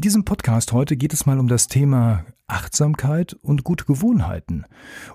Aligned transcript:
In 0.00 0.02
diesem 0.02 0.24
Podcast 0.24 0.72
heute 0.72 0.96
geht 0.96 1.12
es 1.12 1.26
mal 1.26 1.38
um 1.38 1.46
das 1.46 1.68
Thema 1.68 2.24
Achtsamkeit 2.46 3.36
und 3.42 3.64
gute 3.64 3.84
Gewohnheiten. 3.84 4.64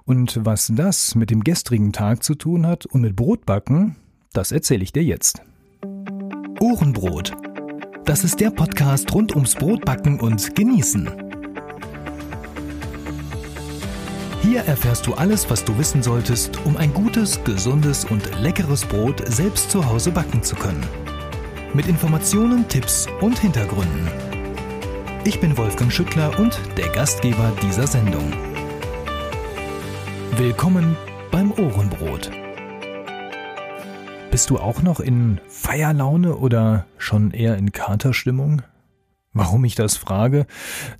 Und 0.03 0.45
was 0.45 0.71
das 0.75 1.15
mit 1.15 1.31
dem 1.31 1.43
gestrigen 1.43 1.91
Tag 1.91 2.21
zu 2.21 2.35
tun 2.35 2.67
hat 2.67 2.85
und 2.85 3.01
mit 3.01 3.15
Brotbacken, 3.15 3.95
das 4.31 4.51
erzähle 4.51 4.83
ich 4.83 4.93
dir 4.93 5.01
jetzt. 5.01 5.41
Ohrenbrot. 6.59 7.31
Das 8.05 8.23
ist 8.23 8.39
der 8.39 8.51
Podcast 8.51 9.11
rund 9.11 9.33
ums 9.33 9.55
Brotbacken 9.55 10.19
und 10.19 10.55
Genießen. 10.55 11.09
Hier 14.43 14.59
erfährst 14.65 15.07
du 15.07 15.15
alles, 15.15 15.49
was 15.49 15.65
du 15.65 15.75
wissen 15.79 16.03
solltest, 16.03 16.63
um 16.63 16.77
ein 16.77 16.93
gutes, 16.93 17.43
gesundes 17.43 18.05
und 18.05 18.39
leckeres 18.39 18.85
Brot 18.85 19.23
selbst 19.33 19.71
zu 19.71 19.83
Hause 19.83 20.11
backen 20.11 20.43
zu 20.43 20.55
können. 20.55 20.85
Mit 21.73 21.87
Informationen, 21.87 22.67
Tipps 22.67 23.07
und 23.19 23.39
Hintergründen. 23.39 24.34
Ich 25.27 25.39
bin 25.39 25.57
Wolfgang 25.57 25.91
Schüttler 25.91 26.37
und 26.37 26.61
der 26.77 26.87
Gastgeber 26.89 27.51
dieser 27.59 27.87
Sendung. 27.87 28.31
Willkommen 30.37 30.95
beim 31.31 31.51
Ohrenbrot. 31.51 32.29
Bist 34.29 34.51
du 34.51 34.59
auch 34.59 34.83
noch 34.83 34.99
in 34.99 35.41
Feierlaune 35.47 36.35
oder 36.35 36.85
schon 36.99 37.31
eher 37.31 37.57
in 37.57 37.71
Katerstimmung? 37.71 38.61
Warum 39.37 39.65
ich 39.65 39.75
das 39.75 39.97
frage? 39.97 40.47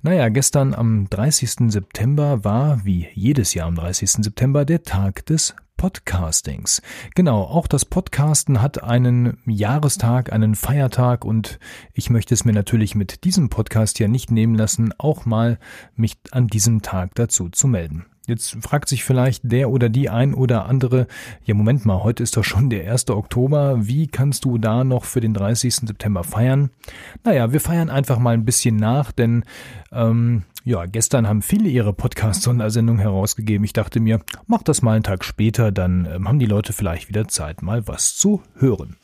Naja, 0.02 0.28
gestern 0.28 0.74
am 0.74 1.08
30. 1.08 1.72
September 1.72 2.44
war, 2.44 2.84
wie 2.84 3.08
jedes 3.14 3.54
Jahr 3.54 3.66
am 3.66 3.76
30. 3.76 4.10
September, 4.22 4.66
der 4.66 4.82
Tag 4.82 5.24
des 5.24 5.56
Podcastings. 5.78 6.82
Genau, 7.14 7.44
auch 7.44 7.66
das 7.66 7.86
Podcasten 7.86 8.60
hat 8.60 8.82
einen 8.82 9.38
Jahrestag, 9.46 10.34
einen 10.34 10.54
Feiertag 10.54 11.24
und 11.24 11.58
ich 11.94 12.10
möchte 12.10 12.34
es 12.34 12.44
mir 12.44 12.52
natürlich 12.52 12.94
mit 12.94 13.24
diesem 13.24 13.48
Podcast 13.48 13.98
ja 14.00 14.06
nicht 14.06 14.30
nehmen 14.30 14.54
lassen, 14.54 14.92
auch 14.98 15.24
mal 15.24 15.58
mich 15.94 16.18
an 16.30 16.46
diesem 16.46 16.82
Tag 16.82 17.14
dazu 17.14 17.48
zu 17.48 17.66
melden. 17.66 18.04
Jetzt 18.26 18.56
fragt 18.60 18.88
sich 18.88 19.04
vielleicht 19.04 19.42
der 19.44 19.70
oder 19.70 19.88
die 19.88 20.10
ein 20.10 20.34
oder 20.34 20.66
andere, 20.66 21.06
ja 21.44 21.54
Moment 21.54 21.86
mal, 21.86 22.02
heute 22.02 22.22
ist 22.22 22.36
doch 22.36 22.44
schon 22.44 22.70
der 22.70 22.90
1. 22.90 23.08
Oktober, 23.10 23.86
wie 23.86 24.08
kannst 24.08 24.44
du 24.44 24.58
da 24.58 24.82
noch 24.82 25.04
für 25.04 25.20
den 25.20 25.32
30. 25.32 25.76
September 25.76 26.24
feiern? 26.24 26.70
Naja, 27.22 27.52
wir 27.52 27.60
feiern 27.60 27.88
einfach 27.88 28.18
mal 28.18 28.34
ein 28.34 28.44
bisschen 28.44 28.76
nach, 28.76 29.12
denn 29.12 29.44
ähm, 29.92 30.42
ja, 30.66 30.84
gestern 30.84 31.28
haben 31.28 31.42
viele 31.42 31.68
ihre 31.68 31.92
Podcast-Sondersendung 31.92 32.98
herausgegeben. 32.98 33.62
Ich 33.64 33.72
dachte 33.72 34.00
mir, 34.00 34.20
mach 34.48 34.64
das 34.64 34.82
mal 34.82 34.94
einen 34.94 35.04
Tag 35.04 35.22
später, 35.22 35.70
dann 35.70 36.08
ähm, 36.12 36.26
haben 36.26 36.40
die 36.40 36.46
Leute 36.46 36.72
vielleicht 36.72 37.08
wieder 37.08 37.28
Zeit, 37.28 37.62
mal 37.62 37.86
was 37.86 38.16
zu 38.16 38.42
hören. 38.56 38.96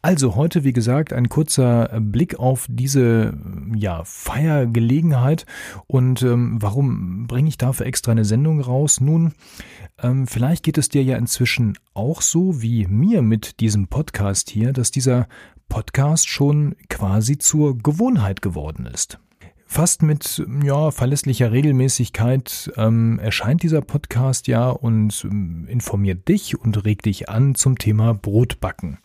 Also 0.00 0.34
heute, 0.34 0.64
wie 0.64 0.72
gesagt, 0.72 1.12
ein 1.12 1.28
kurzer 1.28 2.00
Blick 2.00 2.38
auf 2.38 2.66
diese 2.70 3.34
ja, 3.74 4.02
Feiergelegenheit 4.02 5.44
und 5.86 6.22
ähm, 6.22 6.56
warum 6.58 7.26
bringe 7.26 7.50
ich 7.50 7.58
dafür 7.58 7.84
extra 7.84 8.12
eine 8.12 8.24
Sendung 8.24 8.62
raus? 8.62 9.02
Nun, 9.02 9.34
ähm, 10.02 10.26
vielleicht 10.26 10.62
geht 10.62 10.78
es 10.78 10.88
dir 10.88 11.04
ja 11.04 11.18
inzwischen 11.18 11.76
auch 11.92 12.22
so 12.22 12.62
wie 12.62 12.86
mir 12.86 13.20
mit 13.20 13.60
diesem 13.60 13.88
Podcast 13.88 14.48
hier, 14.48 14.72
dass 14.72 14.90
dieser 14.90 15.28
Podcast 15.68 16.30
schon 16.30 16.76
quasi 16.88 17.36
zur 17.36 17.76
Gewohnheit 17.76 18.40
geworden 18.40 18.86
ist. 18.86 19.18
Fast 19.72 20.02
mit 20.02 20.44
ja, 20.64 20.90
verlässlicher 20.90 21.52
Regelmäßigkeit 21.52 22.72
ähm, 22.76 23.20
erscheint 23.20 23.62
dieser 23.62 23.82
Podcast 23.82 24.48
ja 24.48 24.68
und 24.68 25.24
ähm, 25.24 25.68
informiert 25.68 26.26
dich 26.26 26.60
und 26.60 26.84
regt 26.84 27.06
dich 27.06 27.28
an 27.28 27.54
zum 27.54 27.78
Thema 27.78 28.12
Brotbacken. 28.12 28.98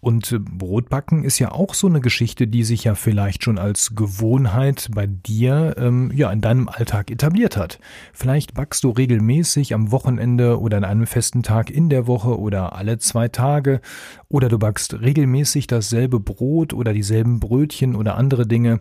Und 0.00 0.32
äh, 0.32 0.40
Brotbacken 0.40 1.22
ist 1.22 1.38
ja 1.38 1.52
auch 1.52 1.74
so 1.74 1.86
eine 1.86 2.00
Geschichte, 2.00 2.48
die 2.48 2.64
sich 2.64 2.82
ja 2.82 2.96
vielleicht 2.96 3.44
schon 3.44 3.56
als 3.56 3.94
Gewohnheit 3.94 4.88
bei 4.92 5.06
dir 5.06 5.76
ähm, 5.78 6.10
ja 6.12 6.32
in 6.32 6.40
deinem 6.40 6.68
Alltag 6.68 7.12
etabliert 7.12 7.56
hat. 7.56 7.78
Vielleicht 8.12 8.54
backst 8.54 8.82
du 8.82 8.90
regelmäßig 8.90 9.74
am 9.74 9.92
Wochenende 9.92 10.58
oder 10.58 10.78
an 10.78 10.84
einem 10.84 11.06
festen 11.06 11.44
Tag 11.44 11.70
in 11.70 11.88
der 11.88 12.08
Woche 12.08 12.36
oder 12.36 12.74
alle 12.74 12.98
zwei 12.98 13.28
Tage 13.28 13.80
oder 14.28 14.48
du 14.48 14.58
backst 14.58 15.00
regelmäßig 15.00 15.68
dasselbe 15.68 16.18
Brot 16.18 16.72
oder 16.72 16.92
dieselben 16.92 17.38
Brötchen 17.38 17.94
oder 17.94 18.16
andere 18.16 18.44
Dinge. 18.44 18.80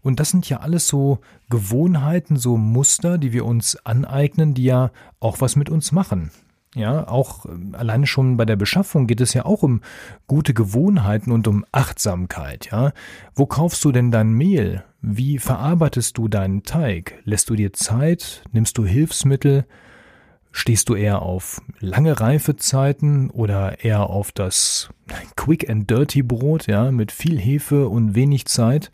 Und 0.00 0.20
das 0.20 0.30
sind 0.30 0.48
ja 0.48 0.58
alles 0.70 0.86
so 0.86 1.18
Gewohnheiten, 1.48 2.36
so 2.36 2.56
Muster, 2.56 3.18
die 3.18 3.32
wir 3.32 3.44
uns 3.44 3.74
aneignen, 3.84 4.54
die 4.54 4.62
ja 4.62 4.92
auch 5.18 5.40
was 5.40 5.56
mit 5.56 5.68
uns 5.68 5.90
machen. 5.90 6.30
Ja, 6.76 7.08
auch 7.08 7.46
ähm, 7.46 7.74
alleine 7.76 8.06
schon 8.06 8.36
bei 8.36 8.44
der 8.44 8.54
Beschaffung 8.54 9.08
geht 9.08 9.20
es 9.20 9.34
ja 9.34 9.44
auch 9.44 9.64
um 9.64 9.80
gute 10.28 10.54
Gewohnheiten 10.54 11.32
und 11.32 11.48
um 11.48 11.64
Achtsamkeit, 11.72 12.70
ja. 12.70 12.92
Wo 13.34 13.46
kaufst 13.46 13.84
du 13.84 13.90
denn 13.90 14.12
dein 14.12 14.32
Mehl? 14.32 14.84
Wie 15.02 15.38
verarbeitest 15.38 16.16
du 16.16 16.28
deinen 16.28 16.62
Teig? 16.62 17.20
Lässt 17.24 17.50
du 17.50 17.56
dir 17.56 17.72
Zeit? 17.72 18.44
Nimmst 18.52 18.78
du 18.78 18.86
Hilfsmittel? 18.86 19.66
Stehst 20.52 20.88
du 20.88 20.94
eher 20.94 21.22
auf 21.22 21.60
lange 21.80 22.20
Reifezeiten 22.20 23.30
oder 23.30 23.82
eher 23.84 24.08
auf 24.08 24.30
das 24.30 24.90
Quick 25.36 25.68
and 25.68 25.90
Dirty 25.90 26.22
Brot, 26.22 26.68
ja, 26.68 26.92
mit 26.92 27.10
viel 27.10 27.40
Hefe 27.40 27.88
und 27.88 28.14
wenig 28.14 28.46
Zeit? 28.46 28.92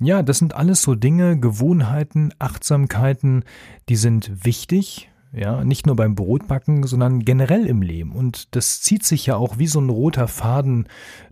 Ja, 0.00 0.22
das 0.22 0.38
sind 0.38 0.54
alles 0.54 0.82
so 0.82 0.94
Dinge, 0.94 1.38
Gewohnheiten, 1.38 2.32
Achtsamkeiten, 2.38 3.44
die 3.88 3.96
sind 3.96 4.44
wichtig, 4.44 5.10
ja, 5.32 5.64
nicht 5.64 5.86
nur 5.86 5.96
beim 5.96 6.14
Brotbacken, 6.14 6.84
sondern 6.84 7.24
generell 7.24 7.66
im 7.66 7.82
Leben. 7.82 8.12
Und 8.12 8.54
das 8.54 8.80
zieht 8.80 9.04
sich 9.04 9.26
ja 9.26 9.36
auch 9.36 9.58
wie 9.58 9.66
so 9.66 9.80
ein 9.80 9.90
roter 9.90 10.28
Faden 10.28 10.88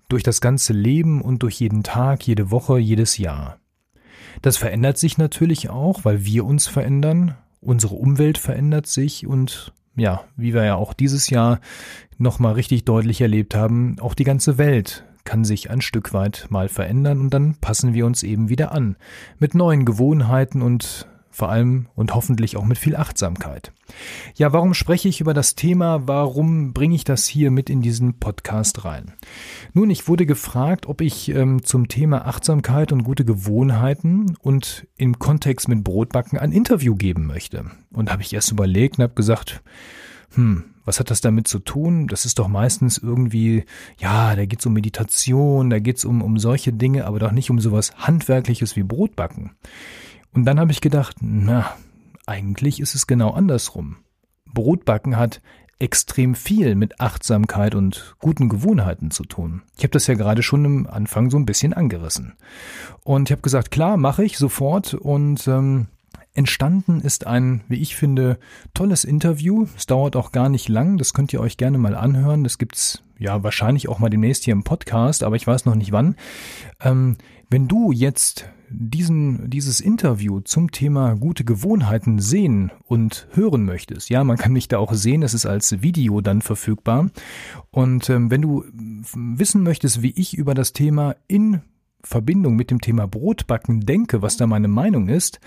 durch 0.08 0.22
das 0.22 0.40
ganze 0.40 0.72
Leben 0.72 1.22
und 1.22 1.42
durch 1.42 1.60
jeden 1.60 1.82
Tag, 1.82 2.26
jede 2.26 2.50
Woche, 2.50 2.78
jedes 2.78 3.18
Jahr. 3.18 3.58
Das 4.42 4.56
verändert 4.56 4.98
sich 4.98 5.16
natürlich 5.16 5.70
auch, 5.70 6.04
weil 6.04 6.24
wir 6.24 6.44
uns 6.44 6.66
verändern, 6.66 7.36
unsere 7.60 7.94
Umwelt 7.94 8.36
verändert 8.36 8.86
sich 8.86 9.26
und 9.26 9.72
ja, 9.96 10.24
wie 10.36 10.52
wir 10.52 10.64
ja 10.64 10.74
auch 10.74 10.92
dieses 10.92 11.30
Jahr 11.30 11.60
nochmal 12.18 12.52
richtig 12.52 12.84
deutlich 12.84 13.20
erlebt 13.20 13.54
haben, 13.54 13.96
auch 14.00 14.14
die 14.14 14.24
ganze 14.24 14.58
Welt 14.58 15.04
kann 15.26 15.44
sich 15.44 15.68
ein 15.68 15.82
Stück 15.82 16.14
weit 16.14 16.46
mal 16.48 16.70
verändern 16.70 17.20
und 17.20 17.34
dann 17.34 17.56
passen 17.60 17.92
wir 17.92 18.06
uns 18.06 18.22
eben 18.22 18.48
wieder 18.48 18.72
an. 18.72 18.96
Mit 19.38 19.54
neuen 19.54 19.84
Gewohnheiten 19.84 20.62
und 20.62 21.06
vor 21.36 21.50
allem 21.50 21.88
und 21.94 22.14
hoffentlich 22.14 22.56
auch 22.56 22.64
mit 22.64 22.78
viel 22.78 22.96
Achtsamkeit. 22.96 23.70
Ja, 24.36 24.54
warum 24.54 24.72
spreche 24.72 25.06
ich 25.10 25.20
über 25.20 25.34
das 25.34 25.54
Thema? 25.54 26.08
Warum 26.08 26.72
bringe 26.72 26.94
ich 26.94 27.04
das 27.04 27.26
hier 27.26 27.50
mit 27.50 27.68
in 27.68 27.82
diesen 27.82 28.18
Podcast 28.18 28.86
rein? 28.86 29.12
Nun, 29.74 29.90
ich 29.90 30.08
wurde 30.08 30.24
gefragt, 30.24 30.86
ob 30.86 31.02
ich 31.02 31.28
ähm, 31.28 31.62
zum 31.62 31.88
Thema 31.88 32.24
Achtsamkeit 32.24 32.90
und 32.90 33.04
gute 33.04 33.26
Gewohnheiten 33.26 34.34
und 34.40 34.86
im 34.96 35.18
Kontext 35.18 35.68
mit 35.68 35.84
Brotbacken 35.84 36.38
ein 36.38 36.52
Interview 36.52 36.96
geben 36.96 37.26
möchte. 37.26 37.66
Und 37.92 38.10
habe 38.10 38.22
ich 38.22 38.32
erst 38.32 38.50
überlegt 38.50 38.96
und 38.96 39.02
habe 39.02 39.14
gesagt, 39.14 39.62
hm, 40.34 40.64
was 40.84 41.00
hat 41.00 41.10
das 41.10 41.20
damit 41.20 41.48
zu 41.48 41.58
tun? 41.58 42.06
Das 42.06 42.24
ist 42.24 42.38
doch 42.38 42.48
meistens 42.48 42.98
irgendwie, 42.98 43.64
ja, 43.98 44.36
da 44.36 44.46
geht's 44.46 44.66
um 44.66 44.72
Meditation, 44.72 45.70
da 45.70 45.78
geht's 45.78 46.04
um, 46.04 46.22
um 46.22 46.38
solche 46.38 46.72
Dinge, 46.72 47.06
aber 47.06 47.18
doch 47.18 47.32
nicht 47.32 47.50
um 47.50 47.58
sowas 47.58 47.92
Handwerkliches 47.96 48.76
wie 48.76 48.84
Brotbacken. 48.84 49.52
Und 50.32 50.44
dann 50.44 50.60
habe 50.60 50.72
ich 50.72 50.80
gedacht, 50.80 51.16
na, 51.20 51.74
eigentlich 52.26 52.80
ist 52.80 52.94
es 52.94 53.06
genau 53.06 53.30
andersrum. 53.30 53.96
Brotbacken 54.52 55.16
hat 55.16 55.40
extrem 55.78 56.34
viel 56.34 56.74
mit 56.74 57.00
Achtsamkeit 57.00 57.74
und 57.74 58.16
guten 58.18 58.48
Gewohnheiten 58.48 59.10
zu 59.10 59.24
tun. 59.24 59.62
Ich 59.76 59.82
habe 59.82 59.90
das 59.90 60.06
ja 60.06 60.14
gerade 60.14 60.42
schon 60.42 60.64
am 60.64 60.86
Anfang 60.86 61.30
so 61.30 61.36
ein 61.36 61.46
bisschen 61.46 61.74
angerissen. 61.74 62.34
Und 63.04 63.28
ich 63.28 63.32
habe 63.32 63.42
gesagt, 63.42 63.70
klar, 63.70 63.96
mache 63.96 64.24
ich 64.24 64.38
sofort 64.38 64.94
und 64.94 65.46
ähm, 65.48 65.88
Entstanden 66.36 67.00
ist 67.00 67.26
ein, 67.26 67.62
wie 67.68 67.80
ich 67.80 67.96
finde, 67.96 68.38
tolles 68.74 69.04
Interview. 69.04 69.66
Es 69.76 69.86
dauert 69.86 70.16
auch 70.16 70.32
gar 70.32 70.48
nicht 70.48 70.68
lang. 70.68 70.98
Das 70.98 71.14
könnt 71.14 71.32
ihr 71.32 71.40
euch 71.40 71.56
gerne 71.56 71.78
mal 71.78 71.94
anhören. 71.94 72.44
Das 72.44 72.58
gibt's 72.58 73.02
ja 73.18 73.42
wahrscheinlich 73.42 73.88
auch 73.88 73.98
mal 73.98 74.10
demnächst 74.10 74.44
hier 74.44 74.52
im 74.52 74.62
Podcast, 74.62 75.22
aber 75.22 75.36
ich 75.36 75.46
weiß 75.46 75.64
noch 75.64 75.74
nicht 75.74 75.92
wann. 75.92 76.16
Ähm, 76.80 77.16
wenn 77.48 77.68
du 77.68 77.90
jetzt 77.90 78.50
diesen, 78.68 79.48
dieses 79.48 79.80
Interview 79.80 80.40
zum 80.40 80.72
Thema 80.72 81.14
gute 81.14 81.44
Gewohnheiten 81.44 82.18
sehen 82.18 82.70
und 82.84 83.28
hören 83.32 83.64
möchtest, 83.64 84.10
ja, 84.10 84.22
man 84.24 84.36
kann 84.36 84.52
mich 84.52 84.68
da 84.68 84.78
auch 84.78 84.92
sehen, 84.92 85.22
es 85.22 85.34
ist 85.34 85.46
als 85.46 85.80
Video 85.82 86.20
dann 86.20 86.42
verfügbar. 86.42 87.10
Und 87.70 88.10
ähm, 88.10 88.30
wenn 88.30 88.42
du 88.42 88.64
wissen 89.14 89.62
möchtest, 89.62 90.02
wie 90.02 90.12
ich 90.16 90.36
über 90.36 90.54
das 90.54 90.72
Thema 90.72 91.16
in 91.28 91.62
Verbindung 92.02 92.56
mit 92.56 92.70
dem 92.70 92.80
Thema 92.80 93.06
Brotbacken 93.06 93.80
denke, 93.80 94.22
was 94.22 94.36
da 94.36 94.46
meine 94.46 94.68
Meinung 94.68 95.08
ist, 95.08 95.40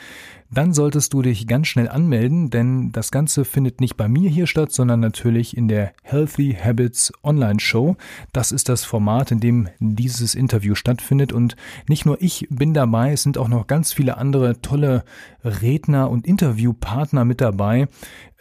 dann 0.52 0.74
solltest 0.74 1.14
du 1.14 1.22
dich 1.22 1.48
ganz 1.48 1.68
schnell 1.68 1.88
anmelden, 1.88 2.50
denn 2.50 2.92
das 2.92 3.12
Ganze 3.12 3.46
findet 3.46 3.82
nicht 3.82 3.98
bei 3.98 4.08
mir 4.08 4.30
hier 4.30 4.48
statt, 4.48 4.72
sondern 4.72 5.00
natürlich 5.00 5.56
in 5.56 5.68
der 5.68 5.94
Healthy 6.04 6.58
Habits 6.62 7.14
Online 7.24 7.60
Show. 7.60 7.98
Das 8.34 8.52
ist 8.52 8.70
das 8.70 8.84
Format, 8.84 9.32
in 9.32 9.40
dem 9.40 9.70
dieses 9.80 10.34
Interview 10.34 10.76
stattfindet 10.76 11.32
und 11.32 11.56
nicht 11.88 12.06
nur 12.06 12.22
ich 12.22 12.48
bin 12.50 12.74
dabei, 12.74 13.12
es 13.12 13.24
sind 13.24 13.38
auch 13.38 13.48
noch 13.48 13.68
ganz 13.68 13.94
viele 13.94 14.18
andere 14.18 14.62
tolle 14.62 15.04
Redner 15.44 16.10
und 16.10 16.26
Interviewpartner 16.26 17.26
mit 17.26 17.42
dabei. 17.42 17.88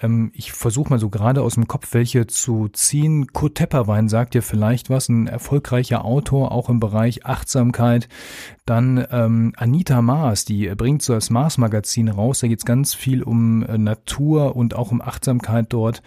Ähm, 0.00 0.30
ich 0.34 0.52
versuche 0.52 0.90
mal 0.90 0.98
so 0.98 1.08
gerade 1.10 1.42
aus 1.42 1.54
dem 1.54 1.66
Kopf 1.66 1.88
welche 1.92 2.26
zu 2.26 2.68
ziehen. 2.68 3.28
Kurt 3.32 3.56
Tepperwein 3.56 4.08
sagt 4.08 4.34
dir 4.34 4.42
vielleicht 4.42 4.90
was, 4.90 5.08
ein 5.08 5.26
erfolgreicher 5.26 6.04
Autor, 6.04 6.52
auch 6.52 6.68
im 6.68 6.80
Bereich 6.80 7.26
Achtsamkeit. 7.26 8.08
Dann 8.66 9.06
ähm, 9.10 9.52
Anita 9.56 10.02
Maas, 10.02 10.44
die 10.44 10.68
bringt 10.76 11.02
so 11.02 11.14
das 11.14 11.30
Mars-Magazin 11.30 11.97
raus. 12.06 12.38
Da 12.38 12.46
geht 12.46 12.60
es 12.60 12.64
ganz 12.64 12.94
viel 12.94 13.24
um 13.24 13.64
äh, 13.64 13.76
Natur 13.76 14.54
und 14.54 14.76
auch 14.76 14.92
um 14.92 15.02
Achtsamkeit 15.02 15.66
dort. 15.70 16.02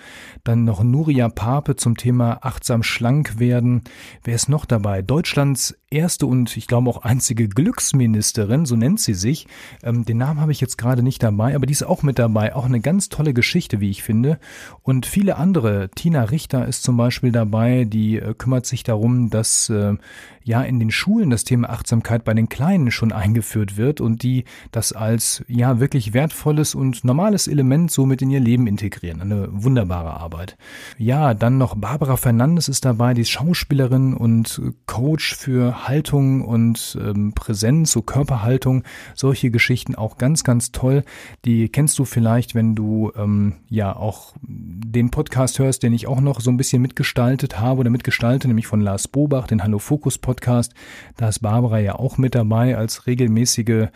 Dann 0.45 0.63
noch 0.63 0.81
Nuria 0.81 1.27
Pape 1.27 1.75
zum 1.75 1.97
Thema 1.97 2.39
achtsam 2.43 2.83
schlank 2.83 3.37
werden. 3.37 3.81
Wer 4.23 4.35
ist 4.35 4.47
noch 4.47 4.63
dabei? 4.63 5.01
Deutschlands 5.01 5.75
erste 5.91 6.25
und 6.25 6.55
ich 6.55 6.67
glaube 6.67 6.89
auch 6.89 7.03
einzige 7.03 7.49
Glücksministerin, 7.49 8.65
so 8.65 8.77
nennt 8.77 9.01
sie 9.01 9.13
sich. 9.13 9.47
Ähm, 9.83 10.05
den 10.05 10.17
Namen 10.17 10.39
habe 10.39 10.53
ich 10.53 10.61
jetzt 10.61 10.77
gerade 10.77 11.03
nicht 11.03 11.21
dabei, 11.21 11.53
aber 11.53 11.65
die 11.65 11.73
ist 11.73 11.83
auch 11.83 12.01
mit 12.01 12.17
dabei. 12.17 12.55
Auch 12.55 12.65
eine 12.65 12.79
ganz 12.79 13.09
tolle 13.09 13.33
Geschichte, 13.33 13.81
wie 13.81 13.89
ich 13.89 14.01
finde. 14.01 14.39
Und 14.81 15.05
viele 15.05 15.35
andere. 15.35 15.89
Tina 15.93 16.23
Richter 16.23 16.65
ist 16.65 16.83
zum 16.83 16.95
Beispiel 16.95 17.31
dabei, 17.31 17.83
die 17.83 18.17
äh, 18.17 18.33
kümmert 18.33 18.65
sich 18.65 18.83
darum, 18.83 19.29
dass 19.29 19.69
äh, 19.69 19.95
ja 20.43 20.61
in 20.63 20.79
den 20.79 20.91
Schulen 20.91 21.29
das 21.29 21.43
Thema 21.43 21.69
Achtsamkeit 21.69 22.23
bei 22.23 22.33
den 22.33 22.49
Kleinen 22.49 22.89
schon 22.91 23.11
eingeführt 23.11 23.77
wird 23.77 24.01
und 24.01 24.23
die 24.23 24.45
das 24.71 24.93
als 24.93 25.43
ja 25.47 25.79
wirklich 25.81 26.13
wertvolles 26.13 26.73
und 26.75 27.03
normales 27.03 27.47
Element 27.49 27.91
so 27.91 28.05
mit 28.05 28.21
in 28.21 28.29
ihr 28.29 28.39
Leben 28.39 28.67
integrieren. 28.67 29.19
Eine 29.19 29.49
wunderbare 29.51 30.11
Arbeit. 30.11 30.57
Ja, 30.97 31.33
dann 31.33 31.57
noch 31.57 31.75
Barbara 31.75 32.15
Fernandes 32.15 32.69
ist 32.69 32.85
dabei, 32.85 33.13
die 33.13 33.25
Schauspielerin 33.25 34.13
und 34.13 34.61
Coach 34.85 35.35
für 35.35 35.87
Haltung 35.87 36.45
und 36.45 36.97
ähm, 37.01 37.33
Präsenz, 37.33 37.91
so 37.91 38.01
Körperhaltung, 38.01 38.83
solche 39.13 39.51
Geschichten 39.51 39.95
auch 39.95 40.17
ganz, 40.17 40.45
ganz 40.45 40.71
toll. 40.71 41.03
Die 41.43 41.67
kennst 41.67 41.99
du 41.99 42.05
vielleicht, 42.05 42.55
wenn 42.55 42.75
du 42.75 43.11
ähm, 43.17 43.55
ja 43.67 43.93
auch 43.93 44.33
den 44.41 45.11
Podcast 45.11 45.59
hörst, 45.59 45.83
den 45.83 45.91
ich 45.91 46.07
auch 46.07 46.21
noch 46.21 46.39
so 46.39 46.49
ein 46.49 46.57
bisschen 46.57 46.81
mitgestaltet 46.81 47.59
habe 47.59 47.81
oder 47.81 47.89
mitgestalte, 47.89 48.47
nämlich 48.47 48.67
von 48.67 48.79
Lars 48.79 49.09
Bobach, 49.09 49.47
den 49.47 49.61
Hallo 49.61 49.77
Fokus 49.77 50.17
Podcast 50.17 50.61
Podcast. 50.61 50.73
Da 51.17 51.29
ist 51.29 51.39
Barbara 51.39 51.79
ja 51.79 51.95
auch 51.95 52.17
mit 52.17 52.35
dabei 52.35 52.77
als 52.77 53.07
regelmäßige 53.07 53.87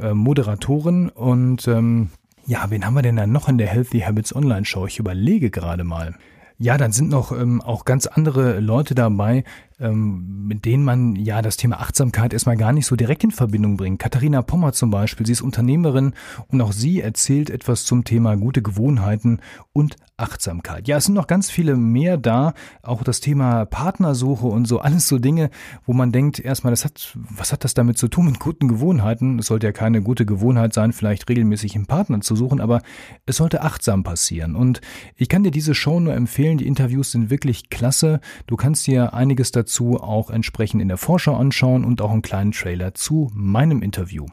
äh, 0.00 0.12
Moderatorin. 0.12 1.10
Und 1.28 1.68
ähm, 1.68 2.08
ja, 2.46 2.70
wen 2.70 2.86
haben 2.86 2.94
wir 2.94 3.02
denn 3.02 3.16
da 3.16 3.26
noch 3.26 3.50
in 3.50 3.58
der 3.58 3.66
Healthy 3.66 4.00
Habits 4.00 4.34
Online 4.34 4.64
Show? 4.64 4.86
Ich 4.86 4.98
überlege 4.98 5.50
gerade 5.50 5.84
mal. 5.84 6.14
Ja, 6.56 6.78
dann 6.78 6.90
sind 6.90 7.10
noch 7.10 7.32
ähm, 7.32 7.60
auch 7.60 7.84
ganz 7.84 8.06
andere 8.06 8.60
Leute 8.60 8.94
dabei, 8.94 9.44
mit 9.80 10.64
denen 10.64 10.82
man 10.82 11.14
ja 11.14 11.40
das 11.40 11.56
Thema 11.56 11.78
Achtsamkeit 11.78 12.32
erstmal 12.32 12.56
gar 12.56 12.72
nicht 12.72 12.86
so 12.86 12.96
direkt 12.96 13.22
in 13.22 13.30
Verbindung 13.30 13.76
bringt. 13.76 14.00
Katharina 14.00 14.42
Pommer 14.42 14.72
zum 14.72 14.90
Beispiel, 14.90 15.24
sie 15.24 15.32
ist 15.32 15.40
Unternehmerin 15.40 16.14
und 16.48 16.60
auch 16.60 16.72
sie 16.72 17.00
erzählt 17.00 17.48
etwas 17.48 17.84
zum 17.84 18.02
Thema 18.02 18.36
gute 18.36 18.60
Gewohnheiten 18.60 19.38
und 19.72 19.96
Achtsamkeit. 20.16 20.88
Ja, 20.88 20.96
es 20.96 21.04
sind 21.04 21.14
noch 21.14 21.28
ganz 21.28 21.48
viele 21.48 21.76
mehr 21.76 22.16
da, 22.16 22.54
auch 22.82 23.04
das 23.04 23.20
Thema 23.20 23.66
Partnersuche 23.66 24.48
und 24.48 24.66
so, 24.66 24.80
alles 24.80 25.06
so 25.06 25.20
Dinge, 25.20 25.48
wo 25.86 25.92
man 25.92 26.10
denkt, 26.10 26.40
erstmal, 26.40 26.72
das 26.72 26.84
hat, 26.84 27.16
was 27.30 27.52
hat 27.52 27.62
das 27.62 27.74
damit 27.74 27.98
zu 27.98 28.08
tun 28.08 28.26
mit 28.26 28.40
guten 28.40 28.66
Gewohnheiten? 28.66 29.38
Es 29.38 29.46
sollte 29.46 29.68
ja 29.68 29.72
keine 29.72 30.02
gute 30.02 30.26
Gewohnheit 30.26 30.74
sein, 30.74 30.92
vielleicht 30.92 31.28
regelmäßig 31.28 31.76
einen 31.76 31.86
Partner 31.86 32.20
zu 32.20 32.34
suchen, 32.34 32.60
aber 32.60 32.82
es 33.26 33.36
sollte 33.36 33.62
achtsam 33.62 34.02
passieren. 34.02 34.56
Und 34.56 34.80
ich 35.14 35.28
kann 35.28 35.44
dir 35.44 35.52
diese 35.52 35.74
Show 35.74 36.00
nur 36.00 36.14
empfehlen, 36.14 36.58
die 36.58 36.66
Interviews 36.66 37.12
sind 37.12 37.30
wirklich 37.30 37.70
klasse. 37.70 38.18
Du 38.48 38.56
kannst 38.56 38.88
dir 38.88 39.14
einiges 39.14 39.52
dazu 39.52 39.67
dazu 39.68 40.00
auch 40.00 40.30
entsprechend 40.30 40.80
in 40.80 40.88
der 40.88 40.96
Vorschau 40.96 41.36
anschauen 41.36 41.84
und 41.84 42.00
auch 42.00 42.10
einen 42.10 42.22
kleinen 42.22 42.52
Trailer 42.52 42.94
zu 42.94 43.30
meinem 43.34 43.82
Interview. 43.82 44.24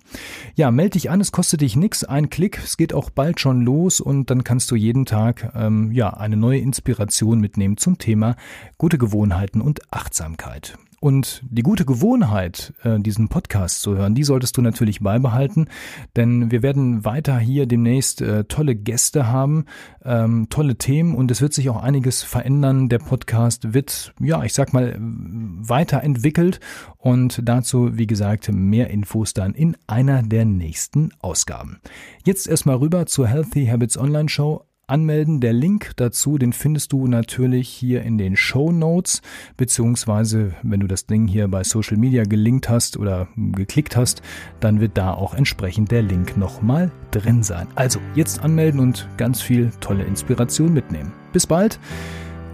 Ja, 0.55 0.71
melde 0.71 0.91
dich 0.91 1.09
an, 1.09 1.19
es 1.19 1.33
kostet 1.33 1.59
dich 1.59 1.75
nichts, 1.75 2.05
ein 2.05 2.29
Klick, 2.29 2.59
es 2.63 2.77
geht 2.77 2.93
auch 2.93 3.09
bald 3.09 3.41
schon 3.41 3.61
los 3.61 3.99
und 3.99 4.29
dann 4.29 4.45
kannst 4.45 4.71
du 4.71 4.75
jeden 4.75 5.05
Tag 5.05 5.51
ähm, 5.53 5.91
ja 5.91 6.11
eine 6.11 6.37
neue 6.37 6.59
Inspiration 6.59 7.41
mitnehmen 7.41 7.75
zum 7.75 7.97
Thema 7.97 8.37
gute 8.77 8.97
Gewohnheiten 8.97 9.59
und 9.59 9.81
Achtsamkeit. 9.91 10.77
Und 11.05 11.43
die 11.47 11.61
gute 11.61 11.85
Gewohnheit, 11.85 12.73
äh, 12.81 12.99
diesen 12.99 13.29
Podcast 13.29 13.83
zu 13.83 13.95
hören, 13.95 14.15
die 14.15 14.23
solltest 14.23 14.57
du 14.57 14.63
natürlich 14.63 15.01
beibehalten, 15.01 15.67
denn 16.15 16.49
wir 16.49 16.63
werden 16.63 17.05
weiter 17.05 17.37
hier 17.37 17.67
demnächst 17.67 18.23
äh, 18.23 18.45
tolle 18.45 18.75
Gäste 18.75 19.27
haben, 19.27 19.65
ähm, 20.03 20.47
tolle 20.49 20.77
Themen 20.77 21.13
und 21.13 21.29
es 21.29 21.43
wird 21.43 21.53
sich 21.53 21.69
auch 21.69 21.83
einiges 21.83 22.23
verändern. 22.23 22.89
Der 22.89 22.97
Podcast 22.97 23.75
wird, 23.75 24.15
ja, 24.19 24.43
ich 24.43 24.55
sag 24.55 24.73
mal, 24.73 24.97
weiterentwickelt 24.99 26.59
und 26.97 27.39
dazu, 27.47 27.95
wie 27.99 28.07
gesagt, 28.07 28.51
mehr 28.51 28.89
Infos 28.89 29.35
dann 29.35 29.53
in 29.53 29.77
einer 29.85 30.23
der 30.23 30.45
nächsten 30.45 31.11
Ausgaben. 31.19 31.81
Jetzt 32.23 32.47
erstmal 32.47 32.77
rüber 32.77 33.05
zur 33.05 33.27
Healthy 33.27 33.67
Habits 33.67 33.95
Online 33.95 34.27
Show 34.27 34.65
anmelden. 34.87 35.39
Der 35.39 35.53
Link 35.53 35.91
dazu, 35.95 36.37
den 36.37 36.53
findest 36.53 36.91
du 36.91 37.07
natürlich 37.07 37.69
hier 37.69 38.03
in 38.03 38.17
den 38.17 38.35
Show 38.35 38.71
Notes, 38.71 39.21
beziehungsweise 39.57 40.53
wenn 40.63 40.79
du 40.79 40.87
das 40.87 41.05
Ding 41.05 41.27
hier 41.27 41.47
bei 41.47 41.63
Social 41.63 41.97
Media 41.97 42.23
gelinkt 42.23 42.69
hast 42.69 42.97
oder 42.97 43.27
geklickt 43.35 43.95
hast, 43.95 44.21
dann 44.59 44.79
wird 44.79 44.97
da 44.97 45.13
auch 45.13 45.33
entsprechend 45.33 45.91
der 45.91 46.01
Link 46.01 46.37
nochmal 46.37 46.91
drin 47.11 47.43
sein. 47.43 47.67
Also 47.75 47.99
jetzt 48.15 48.41
anmelden 48.41 48.79
und 48.79 49.07
ganz 49.17 49.41
viel 49.41 49.71
tolle 49.79 50.03
Inspiration 50.03 50.73
mitnehmen. 50.73 51.13
Bis 51.33 51.47
bald, 51.47 51.79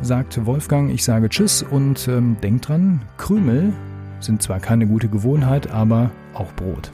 sagt 0.02 0.46
Wolfgang. 0.46 0.92
Ich 0.92 1.04
sage 1.04 1.30
Tschüss 1.30 1.64
und 1.64 2.08
ähm, 2.08 2.38
denk 2.42 2.64
dran, 2.64 3.02
Krümel 3.18 3.74
sind 4.20 4.42
zwar 4.42 4.60
keine 4.60 4.88
gute 4.88 5.10
Gewohnheit, 5.10 5.72
aber 5.72 6.12
auch 6.34 6.54
Brot. 6.54 6.92